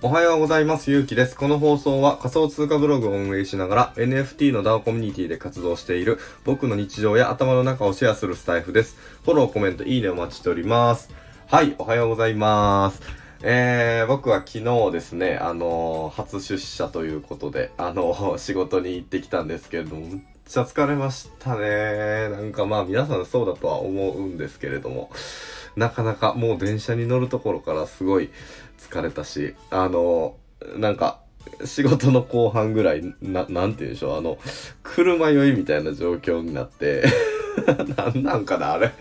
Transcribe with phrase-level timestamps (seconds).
[0.00, 0.92] おはようございます。
[0.92, 1.34] ゆうきです。
[1.34, 8.96] この放送は仮想通貨ブログを運営しながら NFT の DAO コミュニティで活動している僕の日常や頭の中をシェアするスタイフです。
[9.24, 11.10] フォロー、コメント、いいねお待ちしております。
[11.48, 13.02] はい、おはようございます。
[13.42, 22.28] えー、僕は昨日ですね、あのー初出社ということで、あのー仕事に行ってきたんですけれども、めっちゃ疲れましたね。
[22.28, 25.10] なんかまあ皆さんそうだとは思うんですけれども、
[25.78, 28.30] なかなかもう電車に乗るところからすごい
[28.78, 30.36] 疲れたし、あの、
[30.76, 31.20] なんか、
[31.64, 34.38] 仕事の後半ぐらい、な、なんて言うんでしょう、あの、
[34.82, 37.04] 車酔いみたいな状況になって、
[37.96, 38.92] なんなんかな、あれ。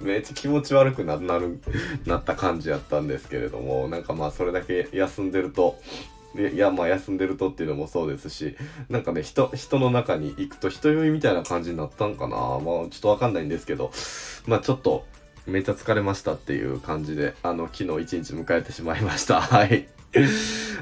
[0.00, 1.60] めっちゃ気持ち悪くな、なる、
[2.06, 5.78] なった感じやったんですけれども、なんかまあそれだけ休んでると、
[6.36, 8.56] いや、まあ休んでるとっていうのもそうですし、
[8.88, 13.90] なんかね、人、人の中に行くと人酔いみたいな感じになったんかなまあちょっとわかんないんですけど、
[14.46, 15.06] まあちょっと、
[15.48, 19.40] めっちゃ疲れましたっていう感じで、あの、昨日一日迎えてしまいました。
[19.42, 19.88] はい。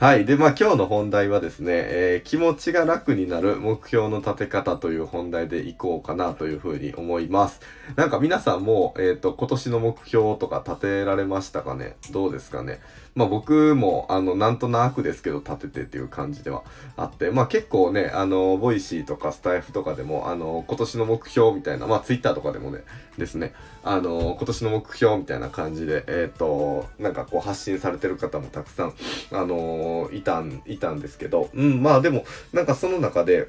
[0.00, 0.24] はい。
[0.24, 7.60] で、まあ今日の本題はですね、えー気持ちが楽になる目標の立て方という本題でいこうかなというふうに思います。
[7.94, 11.96] なんか皆さんも、えっ、と、今年の目標とか立てられましたかね？
[12.10, 12.80] どうですかね？
[13.14, 16.64] まあ僕も、あの、なんとなくですけど立ててっていう感じでは
[16.96, 22.80] あって、まあ結構ね、あの、ボイシーとかスタイフとかでも、あの、今年の目標みたいな、まあツイッターとかでもね、
[23.18, 23.52] ですね、
[23.84, 28.94] あの、今年の目標みたいな感じで、えっ、と、なんかこう発信されてる方もたくさん、
[29.30, 33.48] あのいたん、いたんですけど、うん、まあでも、なんかその中で、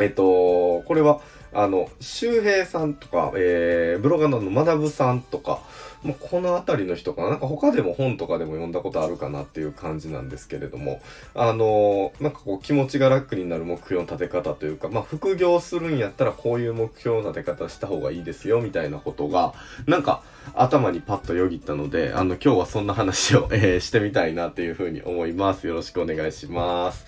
[0.00, 1.20] えっ、と、これは、
[1.52, 5.60] あの、周平さんとか、えー、ブロガーの学ぶさんとか、
[6.04, 7.30] まあ、この辺りの人かな。
[7.30, 11.00] なんか他でも本とかでも読んだことあるかなっていう感じなんですけれども、
[11.34, 19.54] あのなんかこう気持ちが楽になる目標の立て方というか、まあ、副業するんやったらこういう目標の立て方した方がいいですよ、みたいなことが、
[19.86, 20.22] なんか
[20.54, 25.66] 頭にパッとよぎったので、あの、今日はそんな話を、えーしてみたいなっていうふうに思います。
[25.66, 27.06] よろしくお願いします。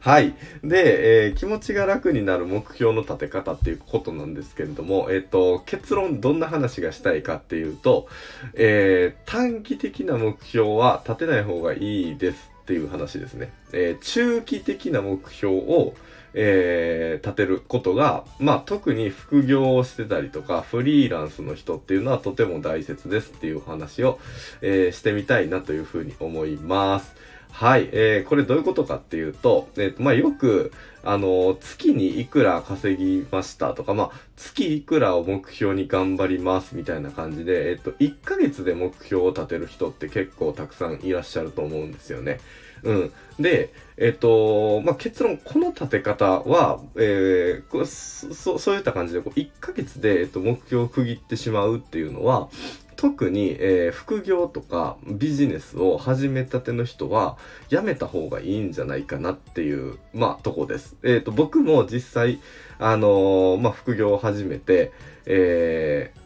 [0.00, 0.34] はい。
[0.62, 8.08] で、えー気持ちが楽になる目標の立て方っていうことなんですけれども、えっ、と、結論どんな話がしたいかっていうと、
[8.54, 13.52] えー短期的な目標は立てない方がいいですっていう話ですね。
[13.72, 15.94] えー中期的な目標を、
[16.34, 24.18] えー立てることが、まあ特に副業をしてたりとか、フリーランスの人っていうのはとても大切ですっていう話を、
[24.62, 27.14] えーしてみたいなというふうに思います。
[27.58, 30.72] はい、えーこれどういうことかっていうと、えーとまあよく、
[31.02, 42.40] あの月にいくら稼ぎましたとか、まあ月いくらを目標に頑張りますみたいな感じで、えっ、と、1ヶ月で目標を立てる人って結構たくさんいらっしゃると思うんですよね。
[42.82, 43.12] うん。
[43.40, 52.50] で、えっ、と、まあ、結論、この立て方は、えーこうそそそういった感じで、こう1ヶ月で、えっと、目標を区切ってしまうっていうのは、
[52.96, 57.36] 特に、えー副業とかビジネスを始めたての人は、
[57.70, 60.96] やめた方がいいんじゃないかなっていう、まあ、とこです。
[61.02, 62.40] えっ、と、僕も実際、
[62.78, 64.92] あのーまあ、副業を始めて、
[65.26, 66.25] えー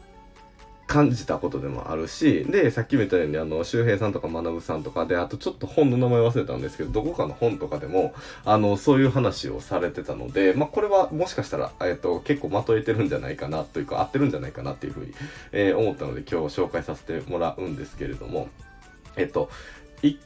[0.91, 8.13] 感じたことでもあるし、で、さっきも言ったように、あの、周平さんとか学さんとかで、あとちょっと本の名前忘れたんですけど、どこかの本とかでも、
[8.45, 15.15] あの、そういう話をされてたので、まあ、これはもしかしたら、えっ、と、結構まとえてるんじゃないかな、というか、合ってるんじゃないかなっていうふうに、
[15.53, 18.49] えー思ったので、今日紹介させてもらうんですけれども、
[19.17, 19.49] えっ、と、
[20.03, 20.19] 一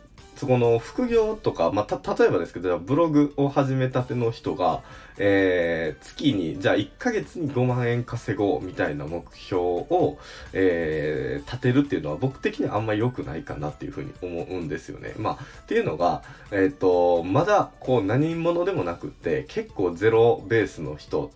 [0.45, 4.83] そこの副業とか、まあ、例えばですけど、ブログを始めたての人が、
[5.17, 10.19] えー月に、じゃあ1ヶ月に5万円稼ごうみたいな目標を、
[10.53, 15.15] えー立てるっていうのは僕的にはあんまり良くないかなっていうふうに思うんですよね。
[15.17, 21.31] まあ、っていうのが、えっ、と、まだこう何者でもなくって、結構ゼロベースの人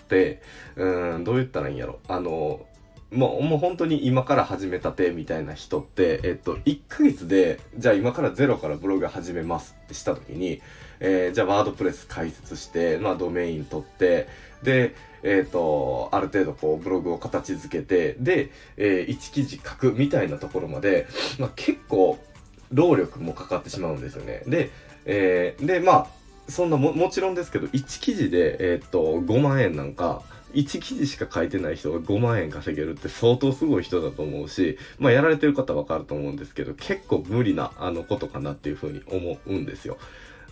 [0.00, 0.40] って、
[0.76, 1.98] うん、どう言ったらいいんやろ。
[2.08, 2.64] あの、
[3.14, 10.60] もう、もう本当に今から始めたてみたいな人って、えっと、1ヶ月で、じゃあ今からゼロからブログ始めますってした時に、
[11.00, 14.28] えーじゃあワードプレス開設して、まあドメイン取って、
[14.62, 21.06] で、えっ、と、ある程度こうブログを形づけて、で、え1記事書くみたいなところまで、
[21.38, 22.18] まあ結構、
[22.72, 24.42] 労力もかかってしまうんですよね。
[24.46, 24.70] で、
[25.04, 26.06] えーで、まあ、
[26.48, 30.22] そんなも、もちろんですけど、1記事で、えっ、と、5万円なんか、
[30.54, 39.98] 1記事しか書いてない人が5万円稼げるって相当すごい人だと思うし、まあやられてる方わかると思うんですけど、結構無理なあのことかなっていうふうに思うんですよ。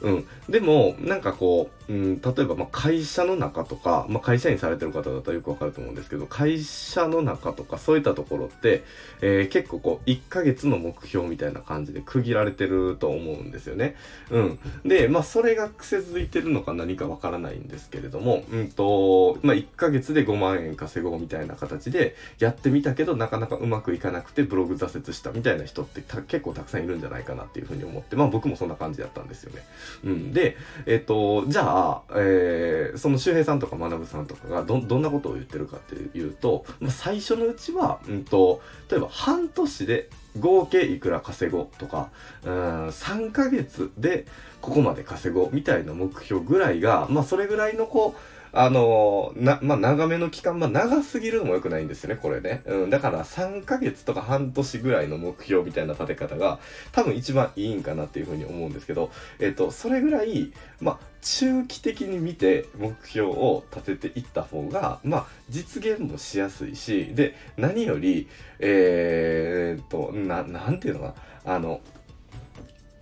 [0.02, 0.26] うん。
[0.48, 8.82] でも、なんかこう、うん、例えば、ま会社の中とか、まあ、会社員されてる方だったらよくわかると思うんですけど、会社の中とか、そういったところって、
[9.20, 13.96] えー、結構こう、1ヶ月の目標みたいな感じで区切られてると思うんですよね。
[14.30, 14.58] うん。
[14.84, 29.62] で、まあ、それが癖づいてるのか何かわからないんですけれども、うんと、まあ、1ヶ月で5万円稼ごうみたいな形でやってみたけど、なかなかうまくいかなくてブログ挫折したみたいな人って結構たくさんいるんじゃないかなっていうふうに思って、まあ、僕もそんな感じだったんですよね。
[30.04, 30.32] うん。
[30.32, 30.56] で、
[30.86, 38.60] えっ、と、じゃあ、えー、その周平さんとか学さんとかがど、どんなことを言ってるかっていうと、まあ、最初のうちは、うんと、
[38.90, 40.08] 例えば半年で
[40.38, 42.10] 合計いくら稼ごうとか、
[42.44, 44.26] うん、3ヶ月で
[44.60, 48.20] ここまで稼ごうみたいな目標ぐらいが、まあそれぐらいのこう、
[48.52, 52.62] あのな、まあ、長めの期間、まあ、長すぎるのも良くないんですよね、これね。
[52.66, 56.58] うん、だから3ヶ月とか半年ぐらいの目標みたいな立て方が、
[56.92, 68.28] 多分一番いいんかなっていうふうに思うんですけど、えっ、と、それぐらい、まあ、中期的に見て目標を立てていった方が、まあ、実現もしやすいし、で、何より、
[68.58, 71.14] えー、っと、な、なんていうのか
[71.44, 71.80] な、あの、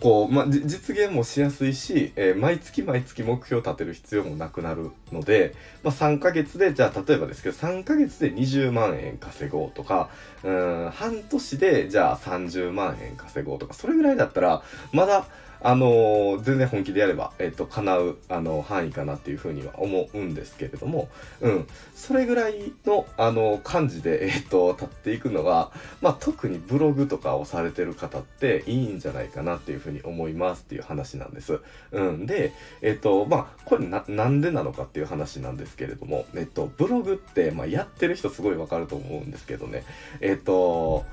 [0.01, 10.09] こう、ま、実現もしやすいし、えー、毎月毎月目標を立てる必要もなくなるので、まあ、3ヶ月で、じゃあ例えばですけど、3ヶ月で20万円稼ごうとか、
[10.43, 14.63] うん、半年で、じゃあ30万円稼ごうとか、それぐらいだったら、
[14.93, 15.27] まだ、
[15.63, 21.09] あの、全然本気でやれば、えっ、と、叶う、あの、範囲かなっていうふうには思うんですけれども、
[21.41, 21.67] うん。
[21.95, 25.71] それぐらいの、あの感じで、えっ、と、立っていくのが、
[26.01, 31.61] まあ、特にブログとかをされてる方っていいんじゃないかなっていうふうに思いますっていう話なんです。
[31.93, 32.27] うん。
[32.27, 39.85] で、えっ、と、まあ、これな、なんでなのかっていう話なんですけれども、えっと、ブログって、まあ、やってる人すごいわかると思うんですけどね、
[40.21, 41.05] えっと、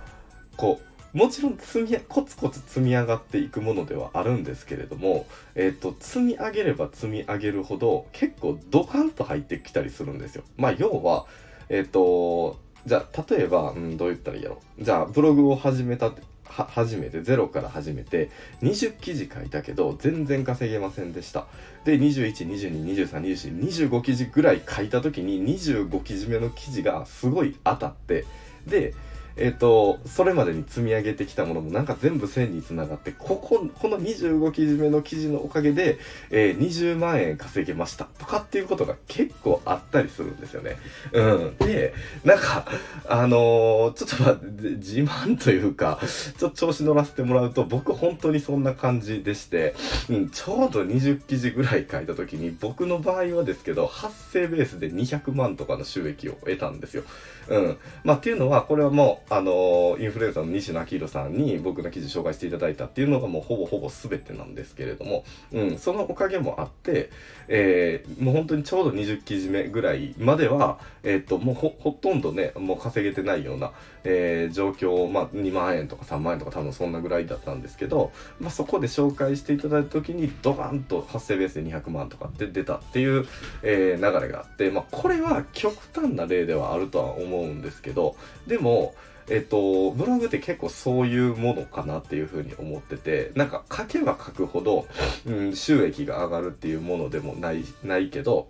[0.55, 5.25] こう、もちろん積みコツコツ積み上がっていくものではあるんですけれども、
[5.55, 10.43] えっ、ー、と積み上げれば積み上げるほど結構ドカンと入ってきたりするんですよ。
[10.57, 11.25] まあ要は
[11.69, 16.11] えっ、ー、とじゃあ例えば、うん、どう言ったらいいやろじゃあブログを始めた
[16.45, 18.31] は始めてゼロから始めて
[18.61, 21.45] 20記事書いたけど全然稼げませんでした
[21.83, 28.25] で2122232425記事ぐらい書いた時に25記事目の記事がすごい当たって
[28.65, 28.95] で
[29.37, 35.99] えっ、ー、と、それまでに積み上げてきたものもなんか全部線につながって、ここ、この25記事目の記事のおかげで、
[36.31, 40.77] えー、20万円稼げましたとかっていうことが結構あったりするんですよね。
[41.13, 41.57] うん。
[41.57, 41.93] で、
[42.23, 42.65] なんか、
[43.07, 45.99] あのー、ちょっとまあ、自慢というか、
[46.37, 49.75] ちょっと調子乗らせてもらうと、僕本当にそんな感じでして、
[50.09, 57.03] うん、ちょうど20記事ぐらい書いた時に、僕の場合はですけど、発生ベースで200万とかの収益を得たんですよ。
[57.49, 57.77] うん。
[58.03, 67.09] まあっていうのは、これはもう、あのインフルエンサーの西野明宏さんに僕の記事紹介していただいたっていうのがもうほぼほぼ全てなんですけれども、うん、そのおかげもあって、
[67.49, 73.73] えー、もう本当にちょうど20記事目ぐらいまでは、えっ、ー、と、もうほ、ほとんどね、もう稼げてないような、
[74.05, 83.27] えー、状況、まあ、2万円とか3万円とか多分そんなぐらいだったんですけど、まあ、そこで紹介していただいた時にドカンと発生ベースで200万とかって出たっていう、
[83.61, 88.15] えー、流れがあって、まあ、これは極端な例ではあるとは思うんですけど、
[88.47, 88.95] でも、
[89.29, 94.87] えっと、ブログって結構そういうものかなっていうふうに思ってて、なんか書けば書くほど、
[95.25, 98.47] うん、収益が上がるっていうものでもない、ないけど、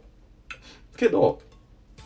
[0.95, 1.41] けど、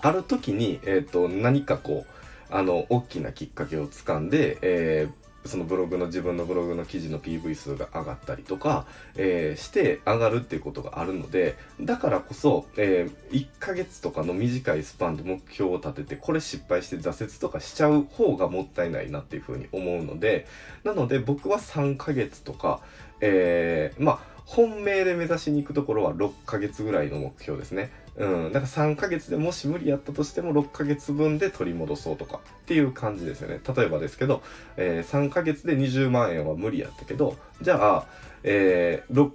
[0.02, 8.86] ある時に、えっと、何かこう、あの、大きなきっかけをつかんで、えー、そのブログの自分のブログの記事の PV 数が上がったりとか、
[9.16, 20.48] えー、して上がるっていうことがあるのでだからこそ、えー、1ヶ月とかの短いスパンで目標を立ててこれ失敗して挫折とかしちゃう方がもったいないなっていうふうに思うので
[20.84, 22.82] なので僕は3ヶ月とか、
[23.20, 27.92] えー、まあ本命で目指しに行くところは6ヶ月ぐらいの目標ですね。
[28.18, 28.52] うん。
[28.52, 33.60] だから3ヶ月でもし無理やったとしても6ヶ月分で取り戻そうとかっていう感じですよね。
[33.76, 34.44] 例えばですけど、
[34.78, 38.06] えー、3ヶ月で20万円は無理やったけど、じゃあ、
[38.44, 39.32] えー、6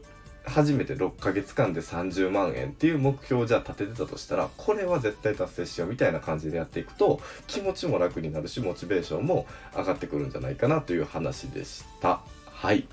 [0.47, 9.47] 初めて6ヶ月間で30万円っていう目標をじゃあ立ててたとしたら、これは絶対達成しようみたいな感じでやっていくと、気持ちも楽になるし、モチベーションも
[9.77, 12.21] 上がってくるんじゃないかなという話でした。
[12.57, 12.87] はい。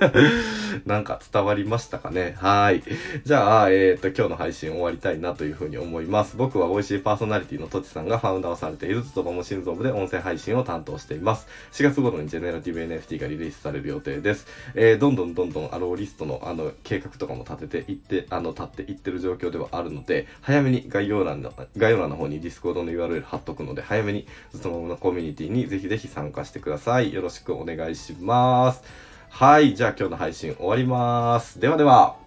[0.84, 2.34] なんか伝わりましたかね？
[2.38, 2.82] はい。
[3.24, 6.36] じゃあ、えっ、ー、と、今日の配信終わりたいなというふうに思います。
[6.36, 11.46] 僕は美味しいパーソナリティのとちさんがファウンダーをされているつとばも心臓部で音声配信を担当しています。
[11.72, 14.48] 4月頃にジェネラティブ NFT がリリースされる予定です。
[14.74, 27.14] えー、どんどんどんどんアローリストのあの計画とかも立てていって、あの、立っていってる状況ではあるので、早めに概要欄の、概要欄の方にディスコードの URL 貼っとくので、早めにずっとものコミュニティにぜひぜひ参加してください。
[27.14, 28.82] よろしくお願いします。
[29.28, 29.74] はい。
[29.74, 31.60] じゃあ今日の配信終わります。
[31.60, 32.25] ではでは。